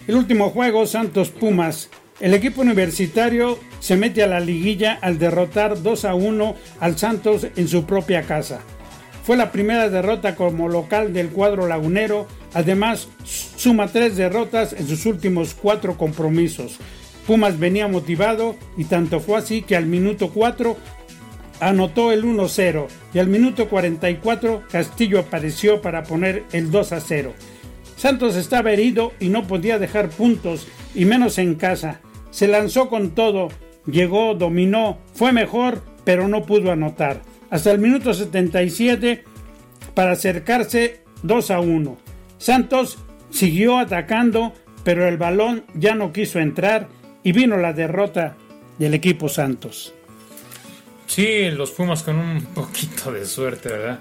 [0.07, 1.89] El último juego, Santos Pumas.
[2.21, 7.47] El equipo universitario se mete a la liguilla al derrotar 2 a 1 al Santos
[7.57, 8.61] en su propia casa.
[9.25, 15.07] Fue la primera derrota como local del cuadro lagunero Además, suma tres derrotas en sus
[15.07, 16.77] últimos cuatro compromisos.
[17.27, 20.77] Pumas venía motivado y tanto fue así que al minuto 4
[21.63, 27.31] anotó el 1-0 y al minuto 44 Castillo apareció para poner el 2-0.
[27.97, 32.01] Santos estaba herido y no podía dejar puntos y menos en casa.
[32.31, 33.49] Se lanzó con todo,
[33.87, 37.23] llegó, dominó, fue mejor, pero no pudo anotar.
[37.49, 39.23] Hasta el minuto 77
[39.95, 41.97] para acercarse 2 a 1.
[42.39, 42.99] Santos
[43.31, 46.89] siguió atacando, pero el balón ya no quiso entrar
[47.23, 48.37] y vino la derrota
[48.79, 49.95] del equipo Santos.
[51.15, 54.01] Sí, los Pumas con un poquito de suerte, ¿verdad?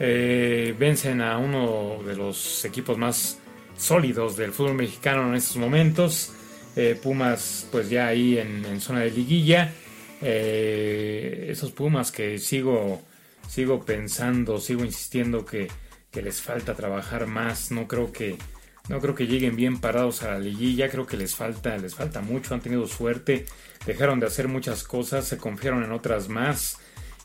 [0.00, 3.38] Eh, vencen a uno de los equipos más
[3.78, 6.32] sólidos del fútbol mexicano en estos momentos.
[6.74, 9.72] Eh, Pumas, pues ya ahí en, zona de liguilla.
[10.20, 13.00] Eh, esos Pumas que sigo,
[13.48, 15.68] sigo pensando, sigo insistiendo que
[16.10, 17.70] que les falta trabajar más.
[17.70, 18.36] No creo que
[18.90, 20.88] no creo que lleguen bien parados a la liguilla.
[20.88, 22.54] Creo que les falta les falta mucho.
[22.54, 23.46] Han tenido suerte,
[23.86, 26.78] dejaron de hacer muchas cosas, se confiaron en otras más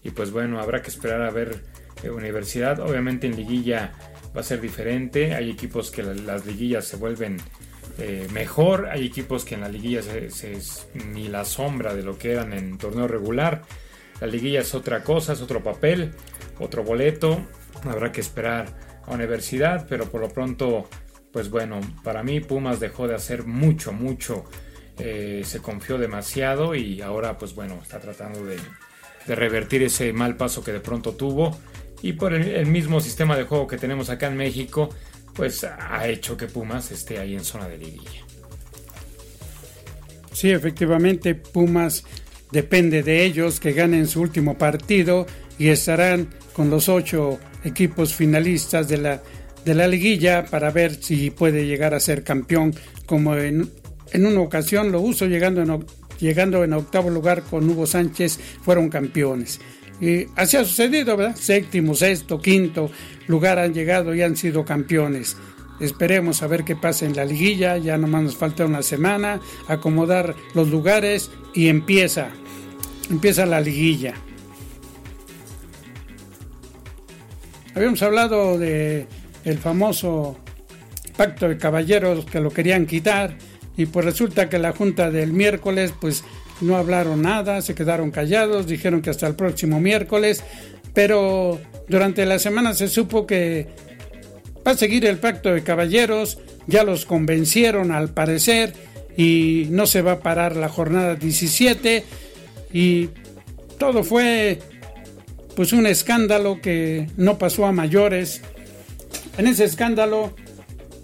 [0.04, 1.64] y pues bueno habrá que esperar a ver
[2.04, 2.80] eh, universidad.
[2.80, 3.94] Obviamente en liguilla
[4.38, 5.34] va a ser diferente.
[5.34, 7.38] Hay equipos que las liguillas se vuelven
[7.98, 8.86] eh, mejor.
[8.92, 10.60] Hay equipos que en la liguilla se,
[10.94, 13.64] ni la sombra de lo que eran en torneo regular.
[14.22, 16.12] La liguilla es otra cosa, es otro papel,
[16.60, 17.42] otro boleto
[17.84, 18.68] Habrá que esperar
[19.06, 20.90] a universidad, pero por lo pronto,
[21.36, 24.46] pues bueno, para mí Pumas dejó de hacer mucho, mucho.
[24.98, 28.58] Eh, se confió demasiado y ahora, pues bueno, está tratando de,
[29.28, 31.60] revertir ese mal paso que de pronto tuvo.
[32.02, 34.88] Y por el, mismo sistema de juego que tenemos acá en México,
[35.34, 38.24] pues ha hecho que Pumas esté ahí en zona de liguilla.
[40.32, 42.06] Sí, efectivamente, Pumas
[42.50, 45.26] depende de ellos que ganen su último partido
[45.60, 49.22] y estarán con los ocho equipos finalistas de la,
[49.66, 52.74] de la liguilla para ver si puede llegar a ser campeón
[53.06, 53.70] como en,
[54.12, 55.86] en una ocasión lo uso llegando en,
[56.20, 59.60] llegando en octavo lugar con Hugo Sánchez fueron campeones.
[60.00, 61.36] Y así ha sucedido, ¿verdad?
[61.36, 62.92] Séptimo, sexto, quinto
[63.28, 65.36] lugar han llegado y han sido campeones.
[65.80, 70.36] Esperemos a ver qué pasa en la liguilla, ya nomás nos falta una semana, acomodar
[70.54, 72.30] los lugares y empieza,
[73.10, 74.14] empieza la liguilla.
[77.74, 79.06] Habíamos hablado de
[79.46, 80.38] el famoso
[81.16, 83.38] pacto de caballeros que lo querían quitar
[83.78, 86.24] y pues resulta que la junta del miércoles pues
[86.62, 90.44] no hablaron nada, se quedaron callados, dijeron que hasta el próximo miércoles,
[90.94, 93.68] pero durante la semana se supo que
[94.66, 98.74] va a seguir el pacto de caballeros, ya los convencieron al parecer
[99.18, 102.04] y no se va a parar la jornada 17
[102.74, 103.10] y
[103.78, 104.60] todo fue
[105.56, 108.42] pues un escándalo que no pasó a mayores.
[109.38, 110.34] En ese escándalo,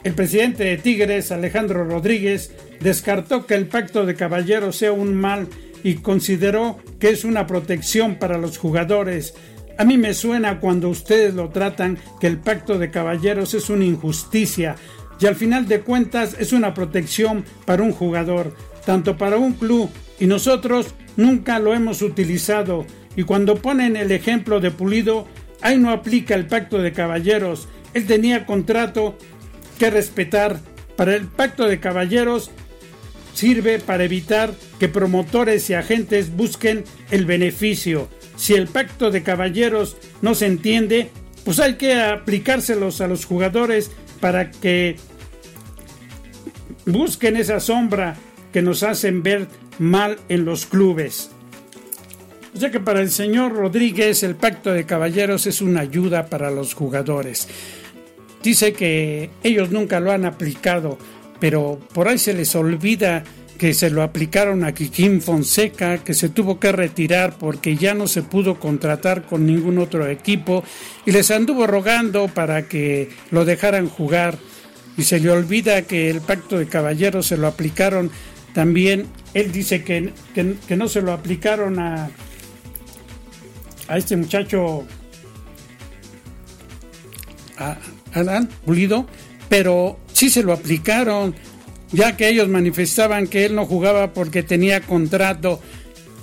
[0.03, 5.47] el presidente de Tigres, Alejandro Rodríguez, descartó que el pacto de caballeros sea un mal
[5.83, 9.33] y consideró que es una protección para los jugadores.
[9.77, 13.85] A mí me suena cuando ustedes lo tratan que el pacto de caballeros es una
[13.85, 14.75] injusticia
[15.19, 19.89] y al final de cuentas es una protección para un jugador, tanto para un club
[20.19, 25.27] y nosotros nunca lo hemos utilizado y cuando ponen el ejemplo de Pulido,
[25.61, 27.67] ahí no aplica el pacto de caballeros.
[27.93, 29.17] Él tenía contrato
[29.79, 30.59] que respetar.
[30.95, 32.51] Para el pacto de caballeros
[33.33, 38.07] sirve para evitar que promotores y agentes busquen el beneficio.
[38.35, 41.09] Si el pacto de caballeros no se entiende,
[41.43, 44.97] pues hay que aplicárselos a los jugadores para que
[46.85, 48.15] busquen esa sombra
[48.53, 49.47] que nos hacen ver
[49.79, 51.31] mal en los clubes.
[52.53, 56.51] O sea que para el señor Rodríguez el pacto de caballeros es una ayuda para
[56.51, 57.47] los jugadores.
[58.43, 60.97] Dice que ellos nunca lo han aplicado,
[61.39, 63.23] pero por ahí se les olvida
[63.61, 68.07] que se lo aplicaron a Kikín Fonseca, que se tuvo que retirar porque ya no
[68.07, 70.63] se pudo contratar con ningún otro equipo
[71.05, 74.39] y les anduvo rogando para que lo dejaran jugar.
[74.97, 78.09] Y se le olvida que el pacto de caballeros se lo aplicaron
[78.55, 79.05] también.
[79.35, 82.09] Él dice que, que no se lo aplicaron a,
[83.87, 84.85] a este muchacho
[87.57, 87.77] a
[88.13, 89.05] Adán Pulido,
[89.49, 91.35] pero sí se lo aplicaron,
[91.91, 95.59] ya que ellos manifestaban que él no jugaba porque tenía contrato.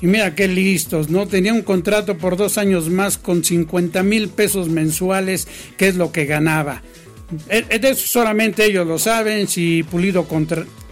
[0.01, 1.26] Y mira qué listos, ¿no?
[1.26, 6.12] Tenía un contrato por dos años más con 50 mil pesos mensuales, que es lo
[6.12, 6.82] que ganaba.
[7.49, 10.26] E, e, de eso solamente ellos lo saben, si Pulido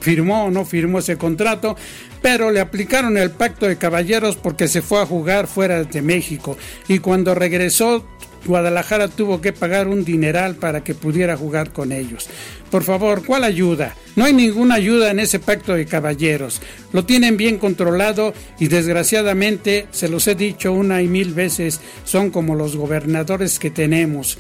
[0.01, 1.77] firmó o no firmó ese contrato,
[2.21, 6.59] pero le aplicaron el pacto de caballeros porque se fue a jugar fuera de México
[6.89, 8.07] y cuando regresó
[8.47, 12.29] Guadalajara tuvo que pagar un dineral para que pudiera jugar con ellos.
[12.71, 13.95] Por favor, ¿cuál ayuda?
[14.17, 16.61] No hay ninguna ayuda en ese pacto de caballeros.
[16.93, 22.31] Lo tienen bien controlado y desgraciadamente, se los he dicho una y mil veces, son
[22.31, 24.39] como los gobernadores que tenemos.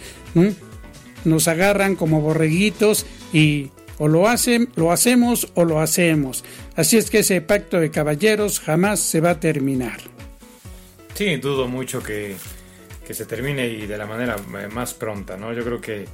[1.24, 6.44] Nos agarran como borreguitos y o lo hacen, lo hacemos o lo hacemos.
[6.74, 9.98] Así es que ese pacto de caballeros jamás se va a terminar.
[11.14, 12.36] Sí, dudo mucho que,
[13.14, 15.52] se termine y de la manera eh, más pronta, ¿no?
[15.52, 16.06] Yo creo que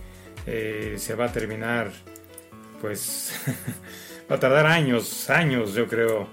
[0.47, 1.91] eh, se va a terminar,
[2.81, 3.33] pues,
[4.31, 6.29] va a tardar años, años, yo creo,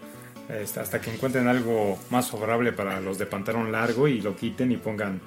[0.50, 4.78] hasta que encuentren algo más favorable para los de pantalón largo y lo quiten y
[4.78, 5.22] pongan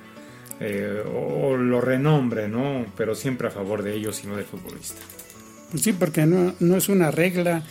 [0.59, 2.87] eh, o, lo renombre, ¿no?
[2.97, 5.01] Pero siempre a favor de ellos y no del futbolista.
[5.77, 7.63] Sí, porque no, no es una regla,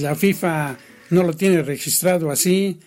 [0.00, 0.76] la FIFA
[1.10, 2.80] no lo tiene registrado así,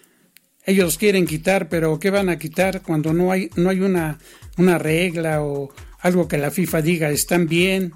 [0.66, 4.20] ellos quieren quitar, pero ¿qué van a quitar cuando no hay, no hay una,
[4.57, 7.93] una regla o algo que la FIFA diga están bien?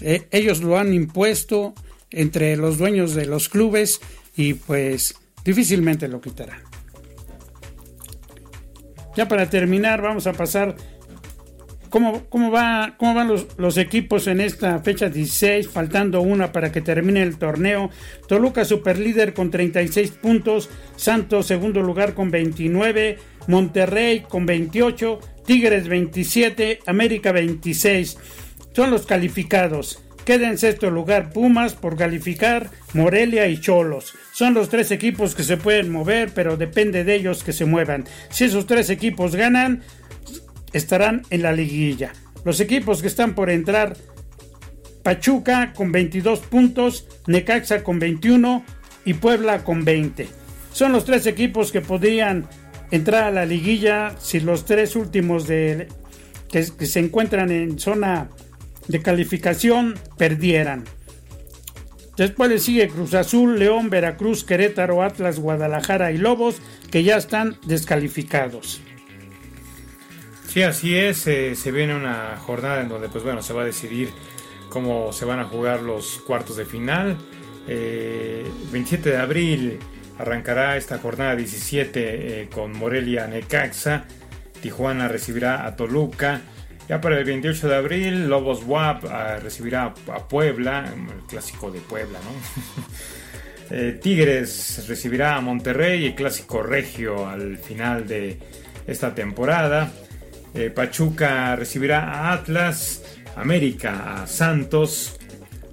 [0.00, 1.74] Eh, ellos lo han impuesto
[2.10, 4.00] entre los dueños de los clubes
[4.36, 6.60] y pues difícilmente lo quitarán.
[9.16, 10.76] Ya para terminar vamos a pasar
[11.96, 15.66] ¿Cómo, va, cómo van los, equipos en esta fecha 16?
[15.66, 17.88] Faltando una para que termine el torneo.
[18.28, 20.68] Toluca superlíder con 36 puntos.
[20.96, 23.16] Santos segundo lugar con 29.
[23.46, 25.20] Monterrey con 28.
[25.46, 26.80] Tigres 27.
[26.84, 28.18] América 26.
[28.74, 30.02] Son los calificados.
[30.26, 34.12] Queda en sexto lugar Pumas por calificar, Morelia y Cholos.
[34.32, 38.06] Son los tres equipos que se pueden mover, pero depende de ellos que se muevan.
[38.30, 39.84] Si esos tres equipos ganan,
[40.76, 42.12] estarán en la liguilla.
[42.44, 43.96] Los equipos que están por entrar,
[45.02, 48.64] Pachuca con 22 puntos, Necaxa con 21
[49.04, 50.28] y Puebla con 20.
[50.72, 52.48] Son los tres equipos que podrían
[52.90, 55.88] entrar a la liguilla si los tres últimos de,
[56.50, 58.30] que, se encuentran en zona
[58.88, 60.84] de calificación perdieran.
[62.16, 67.56] Después le sigue Cruz Azul, León, Veracruz, Querétaro, Atlas, Guadalajara y Lobos, que ya están
[67.66, 68.80] descalificados.
[70.56, 71.18] Sí, así es.
[71.18, 74.08] se viene una jornada en donde, pues bueno, se va a decidir
[74.70, 77.18] cómo se van a jugar los cuartos de final.
[77.66, 79.78] 27 eh, de abril
[80.18, 84.06] arrancará esta jornada 17 eh, con Morelia Necaxa.
[84.62, 86.40] Tijuana recibirá a Toluca.
[86.88, 91.80] Ya para el 28 de abril, Lobos WAP ah, recibirá a Puebla, el clásico de
[91.80, 92.30] Puebla, ¿no?
[93.68, 98.38] Eh, Tigres recibirá a Monterrey, el clásico regio al final de
[98.86, 99.92] esta temporada.
[100.56, 103.02] Eh, Pachuca recibirá a Atlas,
[103.36, 105.18] América a Santos,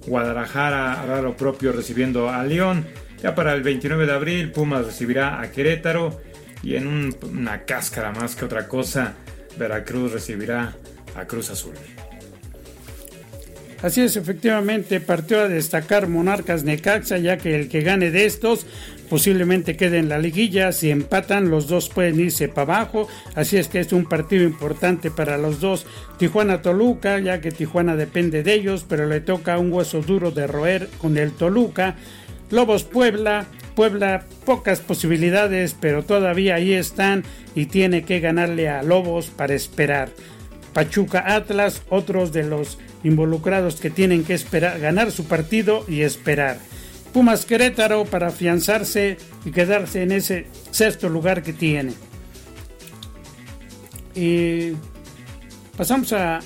[0.06, 2.86] Guadalajara hará lo propio recibiendo a León.
[3.22, 6.20] Ya para el 29 de abril Pumas recibirá a Querétaro
[6.62, 9.14] y en una cáscara más que otra cosa
[9.56, 10.76] Veracruz recibirá
[11.16, 11.72] a Cruz Azul.
[13.84, 18.66] Así es, efectivamente, partió a destacar Monarcas Necaxa, ya que el que gane de estos
[19.10, 20.72] posiblemente quede en la liguilla.
[20.72, 23.08] Si empatan, los dos pueden irse para abajo.
[23.34, 25.84] Así es que es un partido importante para los dos.
[26.18, 30.88] Tijuana-Toluca, ya que Tijuana depende de ellos, pero le toca un hueso duro de roer
[30.96, 31.96] con el Toluca.
[32.50, 33.44] Lobos-Puebla.
[33.76, 37.22] Puebla, pocas posibilidades, pero todavía ahí están
[37.54, 40.08] y tiene que ganarle a Lobos para esperar.
[40.72, 46.58] Pachuca Atlas, otros de los involucrados que tienen que esperar, ganar su partido y esperar.
[47.12, 51.92] Pumas Querétaro para afianzarse y quedarse en ese sexto lugar que tiene.
[54.16, 54.72] Y
[55.76, 56.40] pasamos a,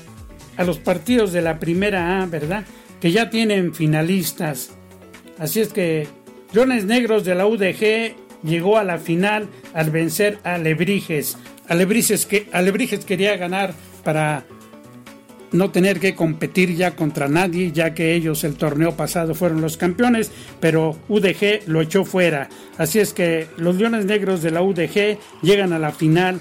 [0.56, 2.64] a los partidos de la primera A, ¿verdad?
[3.00, 4.70] Que ya tienen finalistas.
[5.38, 6.06] Así es que
[6.52, 11.38] Leones Negros de la UDG llegó a la final al vencer a Alebrijes.
[11.68, 14.44] Alebrijes, que, Alebrijes quería ganar para
[15.52, 19.76] no tener que competir ya contra nadie, ya que ellos el torneo pasado fueron los
[19.76, 20.30] campeones,
[20.60, 22.48] pero UDG lo echó fuera.
[22.76, 26.40] Así es que los Leones Negros de la UDG llegan a la final.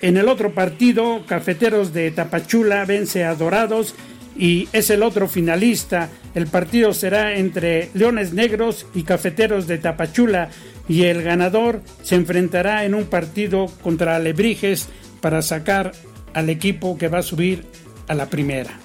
[0.00, 3.94] En el otro partido, Cafeteros de Tapachula vence a Dorados
[4.36, 6.10] y es el otro finalista.
[6.34, 10.50] El partido será entre Leones Negros y Cafeteros de Tapachula
[10.88, 14.88] y el ganador se enfrentará en un partido contra Alebrijes
[15.20, 15.92] para sacar
[16.34, 17.64] al equipo que va a subir
[18.08, 18.78] a la primera.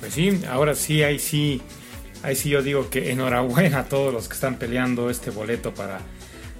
[0.00, 1.60] Pues sí, ahora sí, ahí sí,
[2.22, 6.00] ahí sí yo digo que enhorabuena a todos los que están peleando este boleto para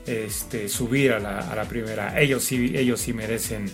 [0.06, 2.20] este, subir a la, primera.
[2.20, 3.70] Ellos sí, ellos sí merecen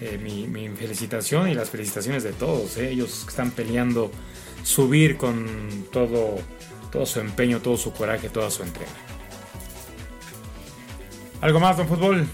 [0.00, 2.76] eh, mi, felicitación y las felicitaciones de todos.
[2.76, 2.90] Eh.
[2.90, 4.10] Ellos están peleando
[4.62, 6.36] subir con todo,
[6.92, 8.92] todo su empeño, todo su coraje, toda su entrega.
[11.40, 12.26] ¿Algo más, don Fútbol?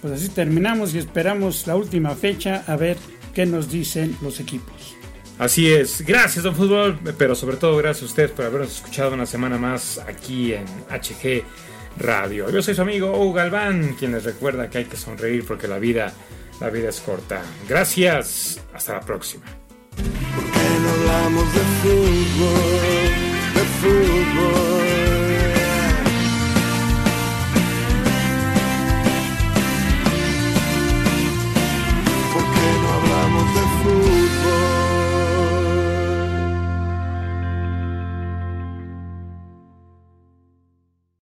[0.00, 2.96] pues así terminamos y esperamos la última fecha a ver
[3.34, 4.96] qué nos dicen los equipos.
[5.38, 9.24] Así es, gracias Don Fútbol, pero sobre todo gracias a usted por habernos escuchado una
[9.24, 11.42] semana más aquí en HG
[11.98, 12.50] Radio.
[12.50, 15.78] Yo soy su amigo Hugo Galván, quien les recuerda que hay que sonreír porque la
[15.78, 16.12] vida,
[16.60, 17.42] la vida es corta.
[17.66, 19.44] Gracias, hasta la próxima.
[19.96, 22.84] ¿Por qué no hablamos de fútbol,
[23.54, 24.79] de fútbol?